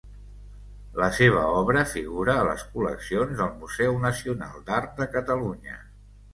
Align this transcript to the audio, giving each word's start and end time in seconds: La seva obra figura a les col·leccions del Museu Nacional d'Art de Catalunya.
La 1.01 1.09
seva 1.17 1.43
obra 1.57 1.83
figura 1.91 2.35
a 2.37 2.47
les 2.49 2.65
col·leccions 2.73 3.37
del 3.43 3.55
Museu 3.61 4.03
Nacional 4.09 4.67
d'Art 4.73 5.01
de 5.05 5.11
Catalunya. 5.17 5.81